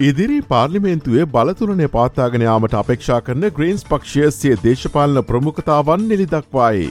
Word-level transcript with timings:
ඉදිරි 0.00 0.42
පාර්ලිමේන්තුවේ 0.42 1.24
බලතුරනය 1.26 1.86
පාතාගෙනයාමට 1.88 2.72
අපේක්ෂා 2.74 3.20
කරන 3.20 3.44
ග්‍රීන්ස් 3.56 3.84
පක්ෂය 3.84 4.30
සිය 4.32 4.56
දේශපාලන 4.58 5.22
ප්‍රමුඛතාවන් 5.22 6.08
නෙලි 6.08 6.26
දක්වායි. 6.26 6.88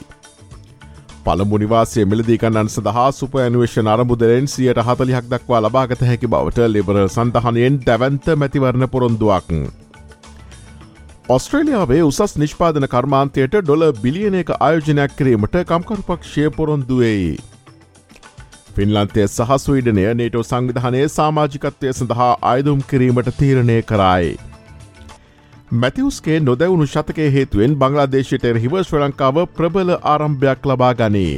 පළමු 1.26 1.58
නිවාසය 1.58 2.04
මිලදිකන්නන් 2.04 2.68
සඳහා 2.68 3.12
සුප 3.12 3.36
ඇනුවේෂන් 3.36 3.92
අරමුදලෙන් 3.94 4.48
සියට 4.48 4.80
හතලිහක් 4.80 5.28
දක්වා 5.28 5.60
ලබාගත 5.60 6.06
හැකි 6.08 6.26
බවට 6.26 6.72
ලිබරල් 6.72 7.08
සඳහනයෙන් 7.08 7.80
දැවන්ත 7.86 8.26
මැතිවරණ 8.36 8.88
පොරොන්දුවක්. 8.88 9.52
ඔස්ට්‍රේලියාවේ 11.28 12.02
උසස් 12.02 12.38
නිෂ්පාදන 12.38 12.88
කර්මාන්තයට 12.88 13.60
ඩොල 13.60 13.90
බිලියන 14.02 14.34
එක 14.34 14.56
ආයෝජනයක් 14.58 15.18
කිරීමට 15.18 15.64
කම්කරුපක්ෂය 15.66 16.48
පොරොන්දුවෙයි. 16.50 17.36
ෆින්ලන්තය 18.76 19.24
සහ 19.24 19.50
ස්වීඩනය 19.58 20.04
නේටෝ 20.18 20.40
සංවිධානයේ 20.44 21.08
සාමාජිකත්වය 21.10 21.90
සඳහා 21.92 22.30
අයදුම් 22.48 22.80
කිරීමට 22.90 23.28
තීරණය 23.36 23.76
කරයි. 23.82 24.32
මැතිවස්ගේ 25.82 26.38
නොදැවුණු 26.42 26.86
ශතකය 26.86 27.28
හේතුවෙන් 27.34 27.76
බංලාදේශයට 27.78 28.48
එරහිව 28.50 28.74
ශ්‍ර 28.80 29.02
ලංකාව 29.02 29.38
ප්‍රබල 29.58 29.92
ආරම්භයක් 30.12 30.66
ලබා 30.70 30.90
ගනී. 30.94 31.36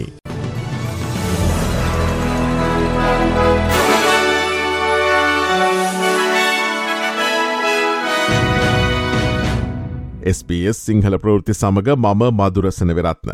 SBS 10.29 10.83
සිංහල 10.85 11.19
ප්‍රෘති 11.19 11.55
සමඟ 11.55 11.95
මම 11.97 12.27
මදුරසන 12.33 12.93
වෙරත්න. 12.95 13.31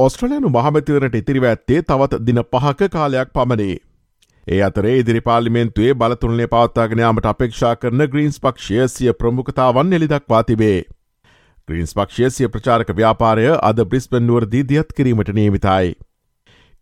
ඔස්ට්‍රලයනු 0.00 0.50
මහමැතිවරට 0.54 1.16
ඉතිරිව 1.18 1.44
ඇත්තේ 1.48 1.80
තවත් 1.88 2.18
දින 2.26 2.40
පහක 2.44 2.88
කාලයක් 2.92 3.32
පමණේ. 3.34 3.74
ඒ 4.46 4.60
අතරේ 4.62 4.92
ඉදිරි 4.98 5.20
පාලිමෙන්තුවේ 5.20 5.94
බලතුරනේ 5.94 6.46
පවත්තාගෙනයාමට 6.52 7.26
අපේක්ෂා 7.32 7.72
කරන 7.76 8.04
ග්‍රීන්ස් 8.12 8.40
පක්ෂය 8.40 8.86
සිය 8.88 9.12
ප්‍රමුඛතාවන් 9.20 9.96
එළිදක්වා 9.98 10.42
තිබේ. 10.42 10.78
ග්‍රීන්ස් 11.68 11.92
පක්ෂය 11.94 12.30
සිය 12.36 12.48
ප්‍රචාරක 12.54 12.94
ව්‍යාපාරය 13.00 13.44
අද 13.70 13.82
බ්‍රිස්පෙන්නුවරදී 13.90 14.64
දියත් 14.70 14.96
කිරීමට 14.96 15.34
නියමිතයි. 15.38 15.92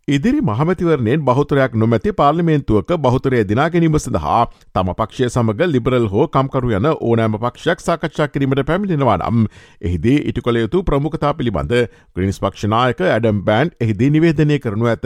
ඉදිරි 0.09 0.41
මහමතිවරණයෙන් 0.41 1.21
බහුතරයක් 1.23 1.73
නොමැති 1.75 2.13
පාර්ලිමේන්තුවක 2.13 2.93
බහුතරය 2.99 3.41
දිනාගැනීම 3.45 3.97
සඳහා 3.97 4.39
තම 4.75 4.91
පක්ෂය 4.93 5.27
සමඟ 5.27 5.65
ලිබරල් 5.69 6.07
හෝ 6.07 6.29
කම්කරු 6.29 6.71
යන 6.73 6.87
ඕනෑම 6.91 7.35
පක්ෂයක් 7.39 7.83
සාකච්ඡා 7.83 8.29
කිරීමට 8.29 8.63
පැමිණෙනවා 8.71 9.17
නම් 9.19 9.43
එහිදී 9.83 10.15
ඉටි 10.31 10.45
කොළ 10.47 10.59
යුතු 10.59 10.81
ප්‍රමුඛතා 10.83 11.33
පිළිබඳ 11.35 11.75
ග්‍රීන්ස් 12.15 12.41
පක්ෂනායක 12.41 13.03
ඇඩම් 13.07 13.43
බෑන්් 13.45 13.73
එහිදී 13.79 14.09
නිවේදනය 14.15 14.57
කරනු 14.59 14.89
ඇත. 14.89 15.05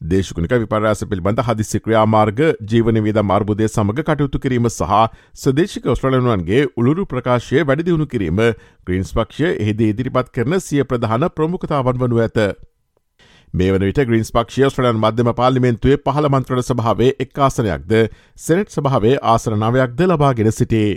දේශකුනික 0.00 0.54
විපරාස 0.54 1.04
පිළිබඳ 1.04 1.42
හදිසි 1.42 1.80
ක්‍රියාමාර්ග 1.80 2.40
ජීවන 2.66 3.00
වේද 3.02 3.20
මාර්බුදය 3.24 3.68
සමඟ 3.68 4.00
කටයුතු 4.02 4.40
කිරීම 4.40 4.70
සහ 4.70 4.94
සදේශික 5.34 5.90
ඔස්ට්‍රලනුවන්ගේ 5.94 6.62
උළුරු 6.74 7.04
ප්‍රකාශය 7.06 7.60
වැඩිදිවුණු 7.62 8.08
කිරීම 8.08 8.40
ග්‍රීන්ස් 8.86 9.12
පක්ෂය 9.12 9.52
එහිදී 9.56 9.90
ඉදිරිපත් 9.94 10.32
කරන 10.32 10.58
සිය 10.60 10.82
ප්‍රධාන 10.86 11.28
ප්‍රමුඛතාවන් 11.34 12.02
වනු 12.04 12.24
ඇත. 12.24 12.40
මේ 13.54 13.72
වන 13.72 13.84
විට 13.84 14.00
ග්‍රීන්ස් 14.04 14.32
පක්ෂය 14.32 14.68
ස්ට්‍රලන් 14.68 14.98
මධ්‍යම 14.98 15.28
පාලිමෙන්තුවේ 15.34 15.98
පහළ 16.04 16.28
මන්ත්‍රණ 16.28 16.64
සභාවේ 16.64 17.12
එක් 17.18 17.38
ආසනයක්ද 17.40 17.92
සෙනට් 18.38 18.72
සභාවේ 18.72 19.18
ආසරනාවයක්ද 19.24 20.02
ලබාගෙන 20.06 20.50
සිටේ. 20.52 20.88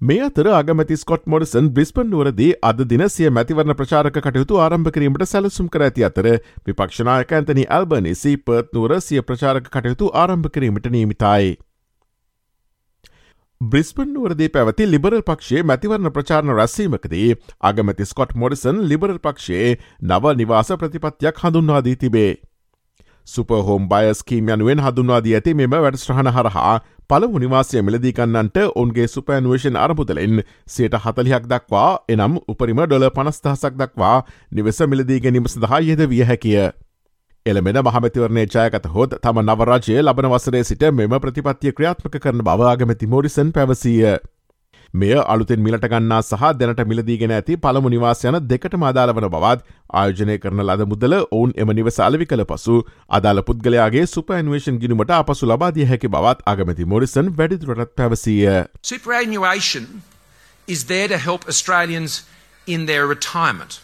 මේ 0.00 0.18
අතර 0.22 0.48
අගමැති 0.54 0.96
ස්කොට් 0.96 1.24
මොඩසන් 1.26 1.70
බ්‍රිස්පන් 1.70 2.10
නුවරදී 2.10 2.50
අද 2.62 2.82
දිනසිය 2.86 3.30
මැතිවරණ 3.30 3.78
ප්‍රචාරක 3.78 4.18
කටයුතු 4.18 4.58
ආරම්භ 4.58 4.90
කිරීමට 4.90 5.24
සැලසුම් 5.26 5.70
කර 5.70 5.86
ඇති 5.86 6.04
අතර 6.08 6.28
විපක්ෂනායක 6.66 7.32
ඇතනි 7.34 7.64
ඇල්බනිසි 7.68 8.34
පර්ත් 8.40 8.76
නුවර 8.76 8.98
සිය 9.02 9.22
ප්‍රචාරක 9.22 9.72
කටයුතු 9.72 10.12
ආරම්භ 10.16 10.50
කිරීමට 10.50 10.86
නීමිතයි. 10.90 11.56
බ්‍රිස්පන් 13.60 14.12
නුවරදී 14.14 14.48
පැවති 14.48 14.84
ලිබරල් 14.86 15.22
පක්ෂයේ 15.22 15.62
මැතිවරණ 15.62 16.10
ප්‍රචාරණ 16.10 16.52
රැස්සීමකදී 16.52 17.30
අගමැති 17.62 18.06
ස්කොට් 18.06 18.34
මොඩිසන් 18.34 18.78
ලිබරල් 18.84 19.18
පක්ෂයේ 19.18 19.72
නව 20.02 20.34
නිවාස 20.34 20.70
ප්‍රතිපත්තියක් 20.74 21.42
හඳුන්වාදී 21.42 21.96
තිබේ. 21.96 22.30
සුපහෝම් 23.26 23.88
බයස්කීම් 23.88 24.48
යනුවෙන් 24.48 24.80
හඳුන්වාදී 24.80 25.34
ඇති 25.34 25.54
මෙම 25.54 25.74
වැඩස්ට්‍රහණ 25.76 26.30
හරහා 26.30 26.74
පළමු 27.10 27.38
නිවාසය 27.40 27.82
මිලදීකන්නන්ට 27.82 28.64
ඔන්ගේ 28.76 29.08
සුපෑනුවේෂන් 29.08 29.76
අරමුදලෙන් 29.78 30.42
සයට 30.68 30.94
හතලිහක් 31.00 31.48
දක්වා 31.48 31.90
එනම් 32.08 32.38
උපරිම 32.46 32.84
ඩොල 32.84 33.10
පනස්දහසක් 33.12 33.74
දක්වා 33.76 34.18
නිවස 34.52 34.84
මිලදී 34.86 35.20
ගැනීම 35.20 35.48
සඳහා 35.48 35.82
යෙද 35.82 36.06
විය 36.06 36.22
හැකිය. 36.24 36.70
එළමෙන 37.46 37.78
මහමතිවරණය 37.80 38.42
ජයගත 38.46 38.88
හොත් 38.94 39.14
තම 39.22 39.38
නවරජය 39.42 40.00
ලබන 40.00 40.26
වසරේ 40.32 40.64
සිට 40.64 40.82
මෙම 40.92 41.14
ප්‍රතිපත්තිය 41.20 41.72
ක්‍රියාත්මක 41.72 42.18
කරන 42.24 42.42
බවාගමැති 42.44 43.06
මෝරිසන් 43.06 43.52
පැවසීය. 43.52 44.18
මෙය 44.94 45.14
අලුතෙන් 45.14 45.60
මිලට 45.60 45.86
ගන්නා 45.92 46.20
සහ 46.22 46.44
දැනට 46.60 46.82
මිලදීගෙන 46.90 47.32
ඇති 47.36 47.56
පළමු 47.56 47.92
නිවාස 47.94 48.24
යන 48.24 48.38
දෙකට 48.50 48.76
මාදාල 48.84 49.14
වන 49.16 49.28
බවත් 49.28 49.64
ආයෝජනය 50.02 50.38
කරන 50.44 50.64
ලද 50.64 50.86
මුදල 50.92 51.16
ඔවුන් 51.20 51.52
එම 51.56 51.72
නිවස 51.78 52.00
අලවි 52.00 52.26
කළ 52.26 52.44
පසු 52.52 52.76
අදාළ 53.18 53.42
පුද්ගලයාගේ 53.48 54.06
සුපඇන්වේෂන් 54.14 54.80
ගිනුමට 54.84 55.16
අපසු 55.18 55.50
ලබාදිය 55.52 55.88
හැකි 55.92 56.12
බවත් 56.14 56.46
අගමැති 56.46 56.88
මෝරිසන් 56.92 57.34
වැඩිදුරටත් 57.40 57.96
පැවසීය. 57.96 58.64
Superannuation 58.82 60.02
is 60.68 60.86
there 60.92 61.08
to 61.08 61.18
help 61.18 61.48
Australians 61.48 62.22
in 62.66 62.86
their 62.86 63.06
retirement. 63.06 63.80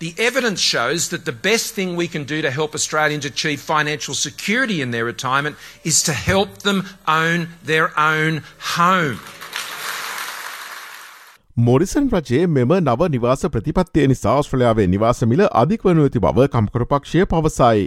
The 0.00 0.14
evidence 0.18 0.60
shows 0.60 1.08
that 1.10 1.24
the 1.24 1.32
best 1.32 1.74
thing 1.74 1.94
we 1.94 2.08
can 2.08 2.24
do 2.24 2.42
to 2.42 2.50
help 2.50 2.74
Australians 2.74 3.24
achieve 3.24 3.60
financial 3.60 4.14
security 4.14 4.80
in 4.80 4.90
their 4.90 5.04
retirement 5.04 5.56
is 5.84 6.02
to 6.02 6.12
help 6.12 6.58
them 6.58 6.84
own 7.06 7.48
their 7.64 7.88
own 7.96 8.42
home. 8.76 9.18
Morrison 11.56 12.08
රජයේ 12.10 12.46
මෙම 12.46 12.72
නව 12.80 13.08
නිවාස 13.08 13.46
ප්‍රතිපත්තිය 13.46 14.06
නිසා 14.06 14.38
ස්ට්‍රලයාාවේ 14.42 14.86
නිවාස 14.94 15.22
මිල 15.32 15.42
අධික් 15.62 15.86
වනු 15.88 16.06
ඇති 16.06 16.18
බව 16.18 16.48
කම්කරපක්ෂය 16.54 17.24
පවසයි. 17.24 17.84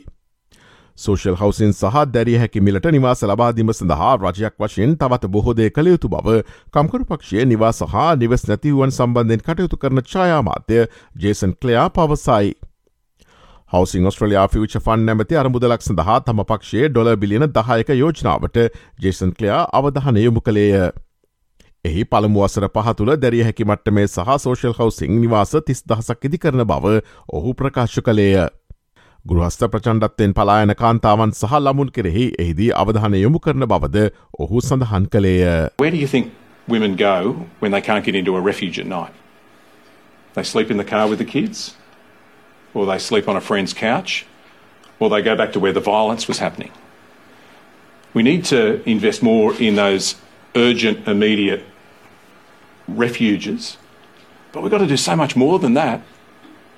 සෝෂල් 0.98 1.36
හවසින් 1.36 1.74
සහ 1.74 1.98
දැරිය 2.10 2.38
හැකි 2.38 2.62
මිලට 2.62 2.88
නිවාස 2.90 3.22
ලබාදීම 3.24 3.72
සඳහා 3.72 4.14
රජයක් 4.20 4.56
වශයෙන් 4.58 4.96
තවත් 4.98 5.30
බොහෝදය 5.30 5.70
කළ 5.72 5.90
යුතු 5.90 6.10
බව 6.10 6.38
කම්කරු 6.72 7.06
පක්ෂය 7.06 7.46
නිවා 7.46 7.72
සහ 7.72 7.98
නිවස් 8.18 8.48
නැතිවුවන් 8.48 8.92
සම්බන්ධෙන් 8.92 9.44
කටයුතු 9.44 9.78
කරන 9.78 10.02
ඡායාමාත්‍ය 10.04 10.80
ජේසන් 11.18 11.54
කලයා 11.56 11.90
පවසයි. 11.92 12.54
හවසිං 13.72 14.10
ස්ට්‍රලයා 14.10 14.48
ෆිච 14.48 14.78
ෆන් 14.80 15.02
නැමති 15.06 15.38
අරමුදලක් 15.38 15.82
සඳහා 15.84 16.20
තම 16.22 16.44
පක්ෂයේ 16.46 16.90
ඩොල 16.90 17.16
බිලියන 17.18 17.46
දහයක 17.52 17.90
යෝජනාවට 17.96 18.58
ජේසන් 19.00 19.34
කලයා 19.34 19.64
අවධහන 19.74 20.18
යොමු 20.18 20.42
කළේය. 20.42 20.92
එහි 21.86 22.06
පළමුුවසර 22.06 22.70
පහතුළ 22.72 23.12
දැරිය 23.18 23.44
හැකි 23.44 23.66
මට්ටමේ 23.66 24.08
සහ 24.08 24.38
සෝෂල් 24.40 24.74
හවසිං 24.74 25.20
නිවාස 25.20 25.52
තිස් 25.66 25.84
දහසක් 25.86 26.26
ඉදි 26.26 26.40
කරන 26.40 26.66
බව 26.66 27.02
ඔහු 27.30 27.54
ප්‍රකාශ 27.54 28.00
කළේය. 28.02 28.48
ගෘහස්ත 29.27 29.65
ප්‍රචණ්ඩත්තෙන් 29.73 30.33
පලායන 30.35 30.75
කාන්තාවන් 30.83 31.33
සහ 31.33 31.59
ළමුන් 31.59 31.91
කෙරෙහි 31.97 32.25
එහිදී 32.45 32.71
අවධානය 32.83 33.19
යොමු 33.23 33.39
කරන 33.39 33.67
බවද 33.73 34.11
ඔහු 34.39 34.61
සඳහන් 34.61 35.07
කළේය. 35.07 35.69
Where 35.79 35.91
do 35.91 36.01
you 36.05 36.09
think 36.15 36.33
women 36.69 36.97
go 36.97 37.47
when 37.61 37.73
they 37.73 37.81
can't 37.81 38.05
get 38.05 38.15
into 38.15 38.37
a 38.37 38.41
refuge 38.41 38.79
at 38.79 38.87
night? 38.87 39.15
They 40.35 40.45
sleep 40.45 40.71
in 40.71 40.79
the 40.79 40.85
car 40.85 41.09
with 41.09 41.19
the 41.19 41.31
kids? 41.37 41.77
Or 42.75 42.87
they 42.87 42.99
sleep 42.99 43.29
on 43.29 43.37
a 43.37 43.41
friend's 43.41 43.75
couch? 43.75 44.27
Or 44.99 45.11
they 45.11 45.23
go 45.23 45.37
back 45.37 45.53
to 45.53 45.61
where 45.61 45.73
the 45.73 45.81
violence 45.81 46.27
was 46.27 46.39
happening? 46.39 46.73
We 48.15 48.23
need 48.23 48.45
to 48.47 48.83
invest 48.89 49.23
more 49.23 49.55
in 49.55 49.75
those 49.75 50.17
urgent, 50.55 51.07
immediate 51.07 51.65
refuges. 52.89 53.77
But 54.53 54.63
we've 54.63 54.71
got 54.71 54.79
to 54.79 54.87
do 54.87 54.97
so 54.97 55.17
much 55.17 55.37
more 55.37 55.59
than 55.59 55.75
that. 55.75 56.01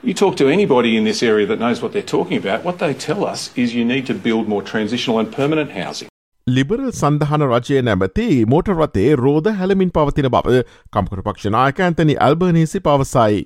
You 0.01 0.13
talk 0.13 0.37
to 0.37 0.47
anybody 0.47 0.95
in 0.95 1.03
this 1.03 1.21
area 1.21 1.45
that 1.47 1.59
knows 1.59 1.81
what 1.81 1.91
they're 1.91 2.01
talking 2.01 2.37
about, 2.37 2.63
what 2.63 2.79
they 2.79 2.93
tell 2.93 3.25
us 3.25 3.51
is 3.57 3.75
you 3.75 3.83
need 3.83 4.05
to 4.07 4.13
build 4.13 4.47
more 4.47 4.61
transitional 4.63 5.19
and 5.19 5.29
permanent 5.29 5.71
housing. 5.71 6.07
Liberal 6.47 6.85
සඳහන 6.91 7.43
රජය 7.47 7.81
නැමති 7.87 8.27
motor 8.53 8.71
රතේ 8.75 9.09
රෝධ 9.23 9.49
හැලමින් 9.59 9.91
පවතින 9.97 10.29
බව 10.35 10.63
කම්කර 10.95 11.23
පක්ෂනායක 11.27 11.83
Anthony 11.87 12.15
Albanese 12.27 12.83
පවසයි. 12.87 13.43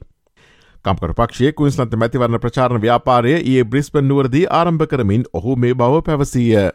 කම්කර 0.85 1.17
පක්ෂය 1.21 1.51
කුයින්ස්ලන්ත 1.57 1.97
මැතිවරණ 2.03 2.43
ප්‍රචාරණ 2.45 2.85
ව්‍යාපාරය 2.85 3.35
ඒ 3.39 3.67
බ්‍රිස්පන් 3.73 4.09
නුවරදී 4.13 4.45
ආරම්භ 4.61 4.87
කරමින් 4.93 5.29
ඔහු 5.41 5.59
මේ 5.65 5.75
බව 5.83 6.05
පැවසීය. 6.09 6.65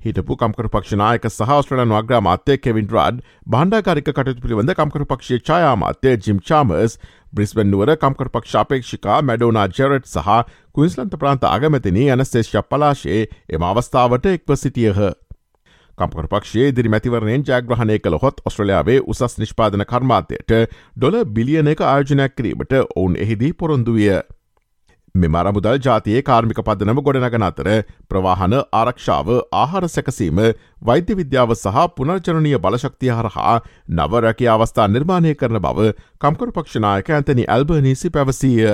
හිටපු 0.00 0.36
කම්කර 0.38 0.68
පක්ෂනායක 0.74 1.26
සහස්ට්‍රලන් 1.28 1.92
වග්‍රා 1.96 2.20
මාත්‍යය 2.26 2.58
කෙවින් 2.62 2.88
රඩ් 2.90 3.20
බණ්ඩාකාරික 3.54 4.08
කටයුතු 4.08 4.42
පිළිබඳ 4.44 4.74
කම්කර 4.78 5.04
පක්ෂය 5.12 5.38
ඡායාමාත්‍යය 5.48 6.16
ජිම් 6.26 6.40
චාමර්ස් 7.32 7.52
බ්‍රිස්බෙන්නුවර 7.54 7.96
කම්කර 7.96 8.28
පක්ෂාපේක්ෂිකා 8.28 9.22
මැඩෝනා 9.22 9.68
ජෙරට් 9.68 10.06
සහ 10.06 10.44
කුයින්ස්ලන්ත 10.72 11.16
ප්‍රාන්ත 11.18 11.44
අගමැතිනී 11.44 12.10
අනස්තේශ්‍ය 12.10 12.62
පලාශයේ 12.62 13.26
එම 13.48 13.62
අවස්ථාවට 13.62 14.26
එක්ව 14.26 14.54
සිටියහ. 14.54 15.00
කම්කර 15.98 16.28
පක්ෂයේ 16.28 16.68
ඉදිරි 16.68 16.88
මැතිවරණයෙන් 16.88 17.44
ජයග්‍රහණය 17.44 17.98
කළ 17.98 18.18
හොත් 18.18 18.40
ඔස්ට්‍රලයාාවේ 18.44 19.00
උසස් 19.06 19.38
නිෂ්පාදන 19.38 19.84
කර්මාතයට 19.84 20.52
ඩොල 20.96 21.24
බිලියන 21.26 21.68
එක 21.68 21.80
ආයෝජනයක් 21.82 22.36
කිරීමට 22.36 22.72
ඔවුන් 22.96 23.16
එහිදී 23.16 23.52
පොරොන්දුවිය. 23.52 24.20
මෙම 25.14 25.34
අරමුදල් 25.34 25.78
ජාතියේ 25.78 26.22
කාර්මික 26.22 26.60
පදනම 26.60 27.00
ගොඩනගන 27.00 27.44
අතර 27.44 27.68
ප්‍රවාහන 28.08 28.54
ආරක්ෂාව 28.74 29.28
ආහාර 29.54 29.88
සැකසීම 29.88 30.40
වෛද්‍ය 30.82 31.16
විද්‍යාව 31.18 31.52
සහ 31.54 31.84
පුනර්ජනනය 31.96 32.54
බලශක්තිය 32.58 33.12
හරහා 33.12 33.54
නවරැකි 33.92 34.48
අවස්ථා 34.48 34.88
නිර්මාණය 34.88 35.34
කරන 35.34 35.60
බව 35.60 35.92
කම්කරු 36.20 36.56
පක්ෂනායක 36.56 37.12
ඇතනි 37.12 37.46
ඇල්බනීසි 37.48 38.10
පැවසීය. 38.10 38.72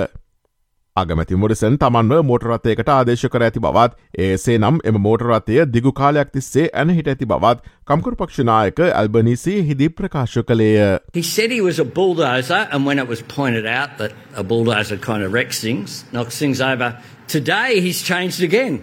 අගමැති 0.98 1.34
මොරිසන් 1.42 1.76
තමන්ව 1.82 2.20
මෝටරත්තයකට 2.26 2.90
ආදේශ 2.96 3.22
කර 3.34 3.42
ඇති 3.44 3.60
බවත් 3.62 3.96
ඒසේ 4.26 4.58
නම් 4.60 4.76
එම 4.90 4.98
මෝටරත්තය 5.06 5.56
දිගු 5.76 5.92
කාලයක් 6.00 6.28
තිස්සේ 6.36 6.66
ඇනහිට 6.82 7.08
ඇති 7.12 7.26
බවත් 7.32 7.64
කම්කරු 7.90 8.18
පක්ෂනායක 8.20 8.78
ඇල්බනිසි 8.84 9.54
හිදි 9.70 9.88
ප්‍රකාශ 9.90 10.36
කළේය. 10.46 11.00
He 11.12 11.22
said 11.22 11.50
he 11.50 11.60
was 11.60 11.80
a 11.82 11.84
bulldozer, 11.96 12.68
and 12.70 12.86
when 12.86 13.02
it 13.02 13.08
was 13.08 13.22
pointed 13.22 13.66
out 13.66 13.98
that 13.98 14.14
a 14.36 14.44
bulldozer 14.44 14.96
kind 14.96 15.26
of 15.26 15.32
wrecks 15.32 15.58
things, 15.60 16.04
knocks 16.12 16.38
things 16.38 16.60
over, 16.60 16.94
today 17.26 17.80
he's 17.80 18.02
changed 18.02 18.40
again. 18.44 18.82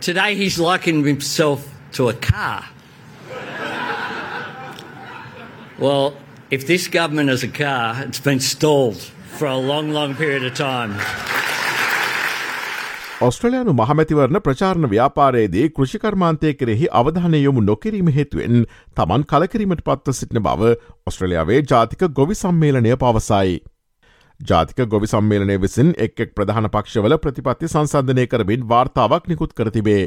Today 0.00 0.34
he's 0.34 0.58
likened 0.58 1.04
himself 1.04 1.68
to 1.98 2.08
a 2.08 2.14
car. 2.14 2.64
well, 5.78 6.16
if 6.50 6.66
this 6.66 6.88
government 6.88 7.28
is 7.28 7.44
a 7.44 7.48
car, 7.48 8.02
it's 8.08 8.20
been 8.20 8.40
stalled. 8.40 9.10
For 9.29 9.47
a 9.47 9.57
long, 9.57 9.91
long 9.91 10.15
period 10.15 10.43
of 10.43 10.53
time. 10.55 10.93
ඔස්ට්‍රලයානු 13.21 13.71
මහමැතිවරණ 13.73 14.39
ප්‍රචාරණ 14.43 14.89
ව්‍යාපාරයේදී 14.91 15.65
කෘෂිකර්මාන්තය 15.77 16.51
කෙරෙහි 16.59 16.85
අවධානය 16.99 17.39
යොමු 17.39 17.63
නොකිරීම 17.63 18.11
හේතුවෙන් 18.17 18.61
තමන් 18.97 19.25
කලකිරීමට 19.31 19.83
පත්ව 19.89 20.15
සිටින 20.19 20.41
බව 20.45 20.71
ඔස්ට්‍රලියාවේ 21.11 21.59
ජාතික 21.71 22.05
ගොවි 22.19 22.39
සම්මේලනය 22.41 22.95
පවසයි. 23.03 23.59
ජාතික 24.39 24.79
ගොවි 24.93 25.11
සම්මේලනය 25.13 25.59
විසින් 25.65 25.91
එක් 26.05 26.23
එක් 26.25 26.33
ප්‍රධාන 26.35 26.69
පක්ෂවල 26.75 27.17
ප්‍රතිපත්ති 27.25 27.71
සංසන්ධනය 27.73 28.27
කරමින් 28.27 28.65
වාර්තාවක් 28.69 29.27
නිකුත් 29.27 29.53
කරතිබේ. 29.53 30.03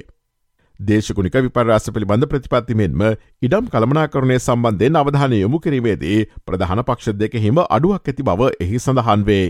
දේශකුණික 0.82 1.36
විපර්යාස 1.38 1.90
පිළිබඳ 1.96 2.26
ප්‍රතිපත්තිමෙන්ම 2.30 3.02
ඉඩම් 3.46 3.66
කළමනාකරණය 3.72 4.38
සම්බන්ධයෙන් 4.38 4.98
අවධානය 5.00 5.38
යොමු 5.40 5.60
කිරීමේදී 5.64 6.18
ප්‍රධාන 6.46 6.82
පක්ෂ 6.84 7.18
දෙක 7.18 7.36
හිම 7.44 7.60
අඩුවක් 7.66 8.10
ඇති 8.10 8.26
බව 8.28 8.50
එහි 8.58 8.80
සඳහන් 8.80 9.24
වේ. 9.28 9.46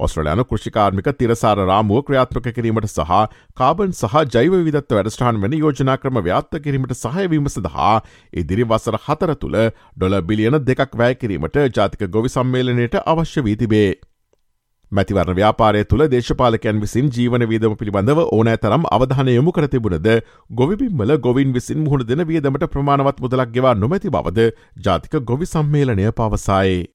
ඔස්ට්‍රලයානු 0.00 0.44
කෘෂිකාර්මික 0.44 1.08
තිරසාර 1.20 1.56
රාමුව 1.62 2.02
ක්‍රියාත්මක 2.08 2.48
කිරීමට 2.56 2.88
සහ 2.88 3.14
කාබන් 3.60 3.94
සහ 3.94 4.16
ජෛව 4.34 4.56
විදත්ව 4.66 4.98
වැඩස්ටාන් 4.98 5.40
වැනි 5.44 5.62
යෝජනා 5.62 5.96
ක්‍රම 6.02 6.20
ව්‍යාත්ත 6.26 6.58
කිරීමට 6.64 6.96
සහයවීම 6.96 7.48
සඳහා 7.54 7.94
ඉදිරි 8.34 8.68
වසර 8.72 8.98
හතර 9.06 9.34
තුළ 9.36 9.62
ඩොල 9.62 10.20
බිලියන 10.30 10.60
දෙකක් 10.66 11.00
වැෑ 11.02 11.22
කිරීමට 11.22 11.62
ජාතික 11.70 12.10
ගොවි 12.10 12.34
සම්මේලනයට 12.34 13.00
අවශ්‍ය 13.04 13.46
වී 13.48 13.56
තිබේ. 13.62 13.88
මැතිවරණ 14.92 15.36
ව්‍යාපාරය 15.36 15.84
තුළ 15.84 16.04
දේශපාලකයන් 16.10 16.80
විසින් 16.80 17.08
ජීවන 17.10 17.44
වීදම 17.50 17.74
පිළිබඳව 17.80 18.20
ඕනෑ 18.26 18.60
තරම් 18.64 18.84
අවධානය 18.96 19.34
යොමු 19.34 19.52
කරතිබුණද 19.52 20.06
ගොවිබිම්මල 20.60 21.16
ගොවින් 21.18 21.54
විසින් 21.56 21.82
මුහුණ 21.82 22.06
දෙන 22.06 22.22
වියදමට 22.28 22.68
ප්‍රමාණවත් 22.70 23.18
මුදලක් 23.24 23.50
ගෙවා 23.56 23.74
නොමැති 23.74 24.14
බවද 24.16 24.48
ජාතික 24.86 25.18
ගොවි 25.24 25.46
සම්මේලනය 25.46 26.06
පවසයි. 26.12 26.86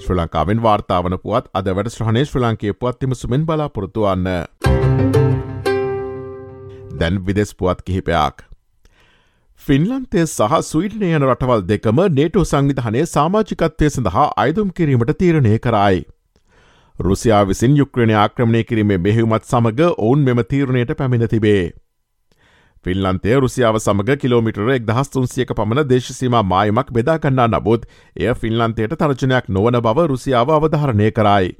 ශ්‍ර 0.00 0.16
ලංකාවෙන් 0.16 0.62
වාර්තාවන 0.64 1.20
පුවත් 1.20 1.52
අද 1.54 1.68
වැඩ 1.70 1.92
ශ්‍රහණය 1.92 2.24
ශ්‍ර 2.24 2.40
ලංකේ 2.40 2.72
පුවත්තිම 2.74 3.12
සුමෙන් 3.14 3.44
බලාපොරොත්තුවන්න. 3.44 4.28
දැන් 6.96 7.26
විදෙස් 7.26 7.52
පුවත් 7.54 7.84
කිහිපයක්. 7.84 8.49
ෆින්ලන්තය 9.62 10.20
සහ 10.22 10.54
ස්වීඩනය 10.66 11.08
යන 11.10 11.24
රටවල් 11.24 11.62
දෙකම 11.64 11.98
නේටෝ 12.14 12.44
සංවිධානය 12.44 13.02
සාමාජිකත්වය 13.08 13.88
සඳහා 13.88 14.24
අයිදුම් 14.36 14.70
කිරීමට 14.72 15.12
තීරණය 15.18 15.52
කරයි. 15.58 15.98
රුසියා 16.96 17.42
විසින් 17.44 17.76
යුක්‍රණය 17.76 18.16
ආක්‍රමණය 18.16 18.62
කිරීමේ 18.64 18.98
මෙහිවමත් 18.98 19.44
සමඟ 19.44 19.82
ඔවුන් 19.98 20.24
මෙම 20.24 20.40
තීරණයට 20.50 20.94
පැමිණ 20.96 21.28
තිබේ. 21.28 21.62
ෆිල්ලන්තේ 22.84 23.36
රුසියාව 23.38 23.78
සමඟ 23.78 24.18
කිලෝමිටර 24.18 24.72
එක් 24.76 24.86
දහස්තුන්සියක 24.86 25.52
පමණ 25.54 25.88
දේශසීම 25.88 26.36
මායමක් 26.46 26.92
බෙදාගන්නා 26.92 27.50
නබුත් 27.50 27.84
එය 28.16 28.32
ෆිල්ලන්තයට 28.36 28.96
තර්ජනයක් 28.98 29.50
නොවන 29.50 29.82
බව 29.82 30.06
රුසියාව 30.06 30.54
අවධාරණය 30.56 31.10
කරයි. 31.12 31.52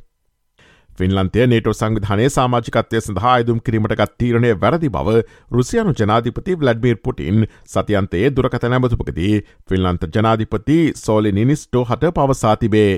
ෆින්ලන්තය 1.00 1.47
නේටෝ 1.47 1.75
සංවිධානය 1.75 2.26
සාමාජිකත්වය 2.31 3.00
සඳහා 3.00 3.35
අයදුම් 3.35 3.61
කිරීමටගත් 3.61 4.17
තීරණය 4.19 4.50
වැරදි 4.56 4.91
බව 4.91 5.14
රුසියනු 5.50 5.94
ජනාධිපති 5.99 6.56
වලඩ්මීර් 6.56 6.99
පුටින් 7.05 7.47
සතියන්තයේ 7.67 8.32
දුරකත 8.32 8.67
නැමතුපකදී 8.67 9.32
ෆිල්ලන්ත 9.69 10.05
ජනාධිපති 10.14 10.79
සෝලි 10.97 11.32
නිනිස්ටෝ 11.32 11.85
හට 11.85 12.12
පවසාතිබේ. 12.14 12.93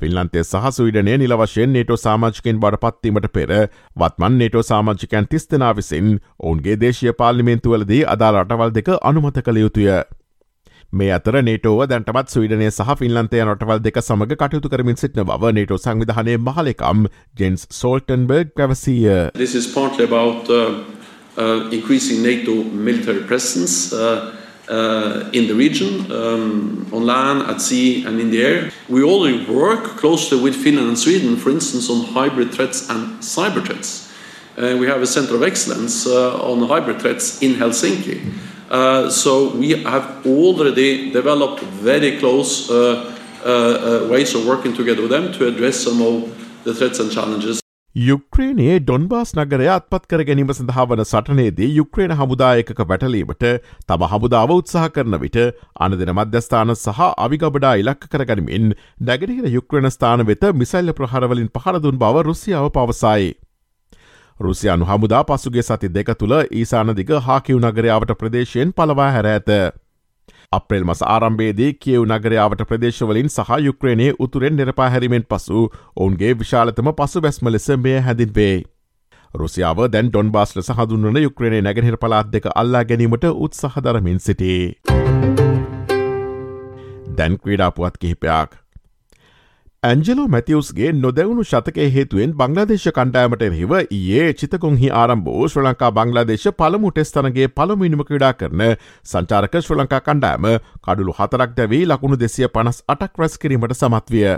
ෆිල්ලන්තේ 0.00 0.44
සහසුවිඩනය 0.44 1.18
නිල 1.18 1.36
වශයෙන් 1.36 1.72
නේටෝ 1.72 1.98
සාමාජිකෙන් 1.98 2.60
බඩ 2.60 2.82
පත්වීමට 2.84 3.28
පෙර 3.32 3.52
වත්මන් 3.96 4.38
නේටෝ 4.38 4.64
සාමාජිකයන් 4.64 5.28
තිස්තනා 5.28 5.74
විසින් 5.76 6.08
ඔවුන්ගේ 6.40 6.80
දේශය 6.80 7.12
පාලිමේන්තුවලදී 7.20 8.02
අදා 8.08 8.32
රටවල් 8.34 8.74
දෙක 8.74 8.90
අනුමත 9.02 9.38
කළ 9.40 9.58
යුතුය. 9.58 9.88
මේ 10.92 11.12
අතර 11.16 11.36
නේටෝව 11.48 11.78
දැන්ටමත් 11.90 12.32
ස්වීඩනය 12.34 12.66
සහ 12.70 12.96
ෆින්ලන්තය 13.00 13.38
නොටවල් 13.48 13.80
දෙක 13.86 13.98
සමඟ 14.02 14.34
කටයුතු 14.42 14.72
කරමින් 14.72 14.98
සිටින 15.02 15.24
බව 15.30 15.52
නේටෝ 15.58 15.78
සංවිධානය 15.84 16.34
මහලෙකම් 16.48 17.06
ජෙන්ස් 17.40 17.64
සෝල්ටන්බර්ග 17.80 18.52
පැවසීය. 18.58 19.16
This 19.44 19.54
is 19.54 19.66
partly 19.78 20.04
about 20.04 20.50
uh, 20.50 20.84
uh, 21.38 21.72
increasing 21.78 22.22
NATO 22.22 22.54
military 22.88 23.24
presence 23.30 23.96
uh, 23.96 24.36
uh, 24.68 25.30
in 25.32 25.48
the 25.48 25.54
region, 25.54 26.12
um, 26.12 26.86
on 26.92 27.06
land, 27.06 27.42
at 27.48 27.60
sea, 27.60 28.04
and 28.04 28.20
in 28.20 28.30
the 28.30 28.42
air. 28.44 28.70
We 28.88 29.02
already 29.02 29.40
work 29.48 29.96
closely 29.96 30.38
with 30.44 30.54
Finland 30.54 30.88
and 30.88 30.98
Sweden, 30.98 31.36
for 31.36 31.50
instance, 31.50 31.90
on 31.90 32.04
hybrid 32.04 32.52
threats 32.52 32.88
and 32.90 33.20
cyber 33.20 33.64
threats. 33.64 34.12
Uh, 34.58 34.76
we 34.76 34.86
have 34.86 35.00
a 35.00 35.06
center 35.06 35.34
of 35.34 35.42
excellence 35.42 36.06
uh, 36.06 36.50
on 36.50 36.68
hybrid 36.68 37.00
threats 37.00 37.40
in 37.40 37.54
Helsinki. 37.54 38.20
Uh, 38.72 39.10
so 39.10 39.32
we 39.54 39.70
have 39.84 40.26
already 40.26 41.10
developed 41.10 41.60
very 41.60 42.18
close 42.18 42.70
uh, 42.70 42.76
uh, 43.44 43.48
uh, 43.48 44.08
ways 44.08 44.34
of 44.34 44.46
working 44.46 44.72
together 44.72 45.02
with 45.02 45.10
them 45.10 45.30
to 45.30 45.46
address 45.46 45.76
some 45.78 46.00
of 46.02 46.14
the 46.64 46.72
threats 46.72 46.98
and 46.98 47.12
challenges. 47.12 47.60
යුක්්‍රේනයේ 47.96 48.76
Donbas 48.78 49.32
නගරය 49.36 49.66
අත්පත් 49.74 50.06
කර 50.10 50.24
ගැනීම 50.24 50.54
සඳහා 50.54 50.86
වන 50.90 51.04
සටනේදී 51.04 51.70
යුක්්‍රේණ 51.74 52.16
හමුදායක 52.20 52.72
වැටලීමට 52.82 53.44
තම 53.88 54.08
හමුදාව 54.12 54.56
උත්සාහ 54.56 54.88
කරන 54.96 55.20
විට 55.24 55.38
අනදෙන 55.86 56.14
මධ්‍යස්ථාන 56.14 56.76
සහ 56.76 57.04
අවිගබඩා 57.26 57.76
ඉලක්ක 57.82 58.10
කරගනිමින් 58.14 58.74
නැගනහිර 59.02 59.54
යුක්්‍රණ 59.58 59.92
ස්ථාන 59.96 60.28
වෙත 60.30 60.52
මිසල්ල 60.62 60.92
ප්‍රහරවලින් 61.00 61.54
පහරදුන් 61.56 62.00
බව 62.04 62.28
රුසියාව 62.30 62.72
පවසයි. 62.78 63.32
රුසියානු 64.42 64.84
හමුදා 64.84 65.22
පසුගේ 65.24 65.62
සති 65.62 65.88
දෙක 65.90 66.10
තුළ 66.16 66.34
ඊසානදිග 66.52 67.10
හාකිව් 67.22 67.58
නගරයාවට 67.60 68.12
ප්‍රදේශයෙන් 68.16 68.72
පලවා 68.72 69.10
හැර 69.10 69.26
ඇත. 69.28 69.50
අප්‍රේල් 70.52 70.84
මස 70.84 71.02
ආරම්භේදී 71.04 71.70
කියව් 71.76 72.04
නගරයාවට 72.08 72.64
ප්‍රදේශවලින් 72.64 73.28
සහ 73.28 73.50
යුක්්‍රේණයේ 73.60 74.16
උතුරෙන් 74.18 74.56
නිරපාහැරීමෙන් 74.56 75.26
පසු 75.26 75.62
ඔවුන්ගේ 75.96 76.32
විශාලතම 76.36 76.92
පසු 76.94 77.20
බැස්ම 77.20 77.48
ලෙස 77.48 77.68
මෙය 77.78 77.98
හැදින්වේ. 78.00 78.56
රුසියාව 79.34 79.84
දැන් 79.88 80.08
ඩොන් 80.08 80.32
බාස් 80.32 80.56
ලෙස 80.56 80.68
හඳුන්වන 80.70 81.22
යුක්්‍රේණය 81.22 81.62
නැගහිර 81.62 81.96
පලාත් 81.98 82.32
දෙක 82.32 82.50
අල්ලා 82.54 82.84
ගැනීමට 82.84 83.28
උත්සහදරමින් 83.36 84.20
සිටේ. 84.20 84.62
දැන් 87.16 87.38
ක්‍රීඩාපුවත් 87.38 87.96
කිහිපයක්. 87.98 88.61
ඇන්ජලෝ 89.82 90.24
මැතිවස්ගේ 90.32 90.90
නොදැවුණු 90.94 91.44
ශතකය 91.44 91.86
හේතුවෙන් 91.94 92.34
බංග්ලාදේශ 92.40 92.84
කණ්ඩෑමට 92.98 93.40
එරහිව 93.46 93.72
ඒ 93.78 94.28
චිතකොන්හි 94.42 94.90
ආරම්භෝ 94.98 95.48
ශ්‍ර 95.48 95.64
ලංකා 95.64 95.88
බංගලාදේශ 95.96 96.44
පළමු 96.60 96.92
ටෙස්තනගේ 96.92 97.48
පළමුනිම 97.56 98.04
ක්‍රඩා 98.10 98.30
කරන 98.42 98.62
සංචාරක 99.12 99.58
ශ්‍ර 99.62 99.80
ලංකා 99.80 100.00
කණ්ඩෑම 100.06 100.48
කඩුළු 100.86 101.16
හතරක් 101.18 101.58
දැවී 101.58 101.82
ලකුණු 101.86 102.20
දෙසිය 102.22 102.50
පනස් 102.54 102.80
අටක් 102.94 103.22
රැස් 103.22 103.34
කිරීමට 103.36 103.74
සමත්විය. 103.74 104.30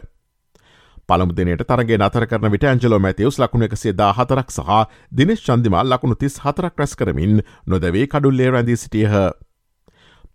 පළමු 1.08 1.36
දිනයට 1.38 1.68
තරගේ 1.70 1.98
නතර 2.00 2.26
කරන 2.26 2.52
විට 2.54 2.68
ඇන්ජලෝ 2.70 3.04
මැතිවස් 3.06 3.42
ලකුණ 3.42 3.68
එකසේ 3.68 3.98
දා 4.00 4.12
හතරක් 4.14 4.48
සහ 4.50 4.84
දිනෙශ් 5.12 5.44
චන්දිමල් 5.46 5.92
ලකුණු 5.92 6.22
තිස් 6.22 6.40
හතරක් 6.40 6.80
රැස් 6.80 6.96
කරමින් 6.96 7.42
නොදැවේ 7.66 8.06
කඩුල්ලේ 8.08 8.48
රැඳී 8.50 8.78
සිටියහ. 8.78 9.20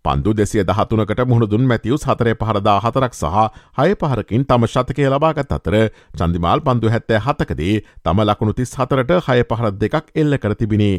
පන්දු 0.04 0.32
දෙසිය 0.34 0.64
දහතුනකට 0.64 1.20
මුහුණදුන් 1.26 1.66
මැතිවස් 1.66 2.04
හතරේ 2.04 2.34
පහරදා 2.34 2.78
හතරක් 2.84 3.14
සහ 3.14 3.36
හය 3.78 3.90
පහරකින් 3.94 4.44
තම 4.44 4.66
ශතකය 4.66 5.08
ලබාගත් 5.08 5.52
අතර 5.52 5.76
චන්දිමාල් 6.16 6.60
පන්දු 6.60 6.92
හැත්තෑ 6.94 7.20
හතකදී 7.26 7.74
තම 8.04 8.24
ලකුණු 8.24 8.52
තිස් 8.54 8.72
හතරට 8.74 9.12
හය 9.28 9.38
පහරත් 9.44 9.76
දෙකක් 9.82 10.06
එල්ල 10.14 10.38
කර 10.38 10.54
තිබිණි. 10.54 10.92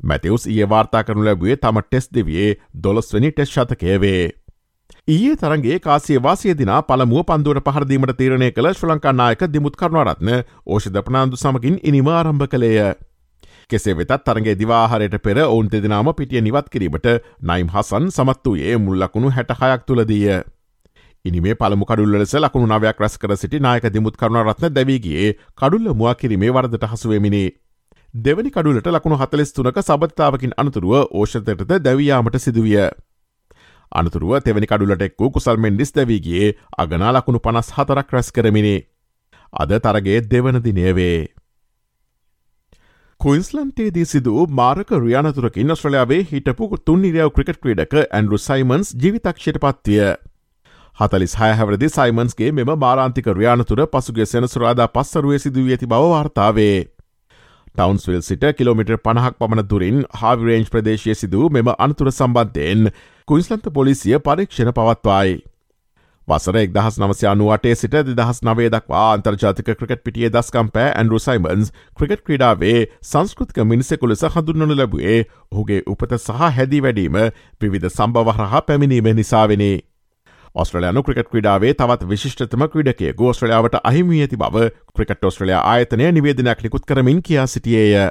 මැතිවස් 0.00 0.46
ඒ 0.48 0.66
වාර්තා 0.66 1.04
කරනු 1.04 1.24
ලැබුවේ 1.24 1.56
තම 1.58 1.78
ටෙස් 1.82 2.10
දෙවියේ 2.10 2.56
දොළොස්වනි 2.82 3.32
ටෙස් 3.32 3.50
ශතකයවේ. 3.50 4.22
ඊයේ 5.08 5.36
තරගේ 5.36 5.78
කාසිය 5.80 6.22
වාසිය 6.22 6.54
දින 6.58 6.72
පළමුුව 6.88 7.26
පන්දුවට 7.28 7.68
පහරදීමට 7.68 8.16
තීරණය 8.18 8.48
කළ 8.50 8.70
ශ්‍ර 8.72 8.88
ලංකානායක 8.90 9.44
දිමුත් 9.52 9.76
කරනවරත්න 9.76 10.30
ඕෂධ 10.66 11.02
ප්‍රනාාන්දු 11.06 11.36
සමකින් 11.36 11.78
ඉනිම 11.82 12.08
ආරම්භ 12.10 12.48
කළේය. 12.48 12.94
කෙසේ 13.70 13.94
වෙතත් 13.94 14.12
තරගේ 14.24 14.54
දිවාහරයට 14.54 15.16
පෙර 15.20 15.38
ඔවුන් 15.44 15.68
දෙදෙනම 15.68 16.10
පිටිය 16.18 16.40
නිවත් 16.40 16.68
කිරීමට 16.70 17.06
නයිම් 17.42 17.68
හසන් 17.68 18.10
සමත් 18.10 18.44
වූයේ 18.46 18.76
මුල්ලකුණු 18.78 19.30
හැටහයක් 19.30 19.86
තුළදීය. 19.86 20.36
ඉනිමේ 21.24 21.54
පළමු 21.54 21.84
කඩුල්ල 21.84 22.14
ලෙස 22.14 22.34
ලකුණු 22.36 22.66
නවයක් 22.68 23.00
රැස් 23.00 23.18
කර 23.18 23.36
සිටි 23.36 23.58
නායක 23.58 23.88
දිමුත් 23.92 24.16
කරුණ 24.16 24.38
රත්න 24.42 24.74
දැවීගේ 24.74 25.32
කඩුල්ල 25.56 25.94
මුවා 25.94 26.14
කිරීමේ 26.14 26.50
වරදට 26.50 26.86
හසුවමිනි. 26.86 27.44
දෙවනි 28.14 28.50
කඩුලට 28.50 28.86
ලකුණු 28.88 29.18
හතලෙස් 29.18 29.52
තුනක 29.52 29.80
සබත්තාවකින් 29.80 30.54
අනතුරුව 30.56 30.94
ඕෂතයටද 31.12 31.72
දැවයාමට 31.80 32.38
සිදුවිය. 32.38 32.84
අනතුරුව 33.92 34.36
තෙවැනි 34.40 34.66
කඩුලට 34.66 35.02
එක්වූ 35.02 35.30
කුසල් 35.30 35.58
මෙන්ඩිස් 35.58 35.92
දැවීගේ 35.92 36.54
අගනා 36.78 37.12
ලකුණු 37.12 37.40
පනස් 37.40 37.72
හතරක් 37.72 38.12
රැස් 38.12 38.30
කරමිනි. 38.32 38.76
අද 39.52 39.74
තරගේ 39.80 40.20
දෙවන 40.30 40.62
දිනයවේ. 40.62 41.35
කුයින්ස්ලන්ටේදී 43.20 44.04
සිදු 44.04 44.32
මාරක 44.58 44.90
රියානතුරකින් 44.94 45.74
ඔස්ට්‍රලයාාවේ 45.74 46.18
හිටපු 46.30 46.66
තුන්නිරියාව 46.80 47.30
ක්‍රිකට් 47.36 47.60
ක්‍රඩක 47.62 47.94
ඇන්ඩරු 48.00 48.38
සයිමන්ස් 48.38 48.90
ජීවිතක්ෂයට 49.02 49.58
පත්තිය. 49.62 50.02
හතලිස් 50.98 51.36
හයහැවරදි 51.40 51.88
සයිමන්ස්ගේ 51.94 52.50
මෙම 52.58 52.72
මාරාන්තික 52.82 53.30
රියානතුර 53.38 53.82
පසුගේ 53.88 54.26
සෙනසුරාදා 54.26 54.88
පස්සරුවේ 54.90 55.38
සිදුව 55.38 55.72
ඇති 55.72 55.90
බව 55.92 56.12
වාර්තාවේ. 56.12 56.78
ටවන්ස්විල් 57.74 58.22
සිට 58.22 58.46
කිලෝමිට 58.58 58.94
පණහක් 59.00 59.40
පමණ 59.40 59.68
දුරින් 59.70 60.04
හාවිරේන්ජ් 60.20 60.70
ප්‍රදේශය 60.70 61.16
සිදු 61.16 61.50
මෙම 61.50 61.74
අනතුර 61.78 62.12
සම්බන්ධයෙන් 62.12 62.90
කුයින්ස්ලන්ත 63.28 63.72
පොලිසිය 63.72 64.18
පරීක්ෂණ 64.20 64.72
පවත්වායි. 64.72 65.36
වසර 66.28 66.56
එක්දහස් 66.58 66.96
නවසය 66.98 67.26
අනුවටේ 67.30 67.74
සිට 67.76 67.92
දෙදහස් 68.08 68.40
නවේ 68.42 68.70
දක්වා 68.70 69.02
අන්තර්ජාතික 69.10 69.68
ක්‍රිකට් 69.72 70.02
පිටිය 70.02 70.30
දස්කම්පෑ 70.30 70.88
ඇන්ඩරු 70.92 71.20
සයිමන්ස් 71.20 71.70
ක්‍රිකට් 71.94 72.24
ක්‍රඩාවේ 72.26 72.80
සංස්කෘතික 73.04 73.60
මිනිසෙකු 73.64 74.10
ලෙස 74.10 74.26
හඳුන්වනු 74.28 74.74
ලැබුවේ 74.74 75.20
ඔහුගේ 75.52 75.80
උපත 75.86 76.16
සහ 76.18 76.42
හැදී 76.50 76.82
වැඩීම 76.82 77.20
විවිධ 77.60 77.88
සම්බවහරහා 77.90 78.62
පැමිණීම 78.62 79.12
නිසාවෙනි. 79.14 79.70
ඔස්ට්‍රලයානු 80.54 81.02
ක්‍රිකට් 81.02 81.30
ක්‍රඩාවේ 81.30 81.74
තවත් 81.76 82.10
විශිෂ්ටතම 82.10 82.68
ක්‍රඩකේ 82.68 83.14
ගෝස්ට්‍රලයාාවට 83.14 83.80
අහිමිය 83.84 84.22
ඇති 84.22 84.36
බව 84.36 84.68
ක්‍රිකට් 84.94 85.24
ඔස්ට්‍රලයා 85.24 85.64
ආයතනය 85.68 86.12
නිවේදනයක් 86.12 86.62
නිකුත් 86.62 86.86
කරමින් 86.86 87.22
කියා 87.22 87.46
සිටියේය. 87.48 88.10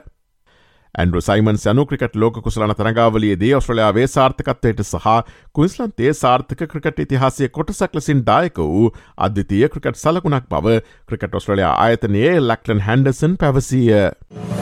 ඇන්ඩු 0.95 1.21
සයිමන් 1.21 1.59
යනු 1.65 1.85
ක්‍රිකට 1.85 2.15
ලෝක 2.15 2.39
කුසලන 2.43 2.73
තරගාවලියේදී 2.73 3.53
ඔස්ට්‍රලයාාවේ 3.59 4.07
සාර්ථකත්වයට 4.07 4.83
සහ 4.83 5.07
කුයිස්ලන්තේ 5.53 6.13
සාර්ථක 6.15 6.65
ක්‍රිකට 6.65 7.01
ඉතිහාසය 7.05 7.49
කොටසක් 7.51 7.97
ලෙසින් 7.99 8.25
දායක 8.25 8.61
වූ 8.65 8.91
අධ්‍යතිය 9.19 9.65
ක්‍රිකට් 9.69 10.03
සලකුණක් 10.03 10.51
බව 10.51 10.77
ක්‍රිකට 11.07 11.39
ඔස්ට්‍රලයා 11.41 11.73
ආයතනයේ 11.77 12.35
ලක්ලන් 12.41 12.85
හැන්ඩසන් 12.87 13.35
පැවසීය. 13.37 14.54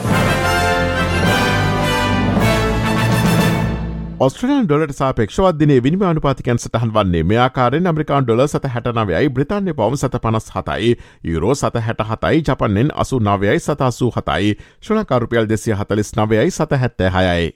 ස්ට්‍රලන් 4.30 4.66
ඩොලට 4.66 4.94
සාපේක්ෂවත් 4.94 5.56
දිනේ 5.60 5.82
විනිම 5.82 6.02
අනුපාතිකන් 6.08 6.58
සටහන් 6.58 6.92
වන්නේ 6.94 7.22
මෙයාකාරෙන් 7.24 7.88
ඇමරිකාන් 7.90 8.26
ඩොල 8.26 8.44
සත 8.44 8.70
හැටනවයයි 8.74 9.32
බ්‍රතාන්‍ය 9.38 9.74
පවම් 9.74 9.98
සත 9.98 10.20
පනස් 10.22 10.46
හතයි 10.54 10.92
යුරෝ 11.24 11.56
සත 11.56 11.82
හැට 11.88 12.06
හතයි 12.10 12.44
ජපන්නෙන් 12.44 12.94
අසු 12.96 13.20
නවයයි 13.22 13.58
සතසූ 13.60 14.12
හතයි 14.12 14.54
ශ්‍රණකරුපියල් 14.80 15.50
දෙසිය 15.50 15.74
හතලිස් 15.74 16.16
නවයයි 16.16 16.50
සත 16.50 16.80
හැත්තෑ 16.82 17.14
හයයි. 17.18 17.52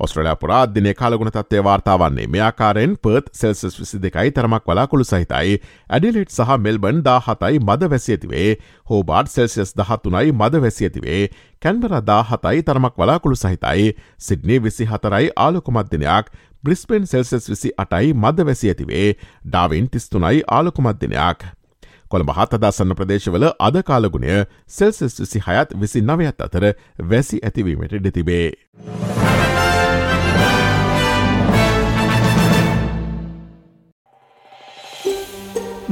ඔස්ට්‍රලයා 0.00 0.36
පුරා 0.42 0.62
දිනේ 0.74 0.94
කාලගුණ 0.94 1.32
තත්වය 1.34 1.62
වාර්තාවන්නේ 1.66 2.26
මෙයාකාරෙන් 2.34 2.96
පර්ත් 3.04 3.30
සෙල්සස් 3.34 3.78
විසි 3.80 4.02
දෙකයි 4.04 4.32
තරමක් 4.32 4.64
වලාකුළු 4.66 5.04
සහිතයි. 5.04 5.60
ඇඩිලිට් 5.90 6.30
සහ 6.30 6.56
මෙල්බන් 6.58 7.02
දා 7.04 7.20
හතයි 7.20 7.60
මද 7.60 7.90
වැසිඇතිවේ 7.92 8.50
හෝබාඩ් 8.90 9.32
සෙල්සිස් 9.34 9.74
දහත්තුනයි 9.76 10.32
මද 10.32 10.62
වැසිඇතිවේ 10.66 11.22
කැන්බර 11.62 11.96
දා 12.02 12.22
හතයි 12.24 12.62
තරමක් 12.62 12.94
වලාකුළු 12.96 13.36
සහිතයි. 13.36 13.94
සිඩ්නේ 14.18 14.62
විසි 14.62 14.84
හතරයි 14.86 15.30
ආලොකුමත්දිනයක් 15.36 16.34
බ්‍රිස්පෙන් 16.64 17.06
සෙල්සස් 17.06 17.48
විසි 17.48 17.72
අටයි 17.78 18.12
මද 18.14 18.46
වැසි 18.46 18.68
ඇතිවේ. 18.68 19.08
ඩාවින් 19.44 19.88
තිස්තුනයි 19.88 20.42
ආලොකුමත්දිනයක්. 20.48 21.48
කොළඹ 22.10 22.32
හතදසන්න 22.36 22.96
ප්‍රදේශවල 22.98 23.48
අද 23.60 23.82
කාලගුණය 23.82 24.44
සෙල්සස් 24.68 25.20
විසි 25.20 25.44
හයත් 25.48 25.76
විසි 25.82 26.02
නවයත් 26.02 26.46
අතර 26.46 26.72
වැසි 27.12 27.42
ඇතිවීමට 27.42 27.98
ඉඩතිබේ. 28.00 29.29